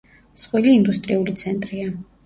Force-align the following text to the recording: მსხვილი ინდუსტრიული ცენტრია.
მსხვილი 0.37 0.73
ინდუსტრიული 0.79 1.37
ცენტრია. 1.45 1.97